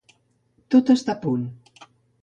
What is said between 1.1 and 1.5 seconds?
a punt.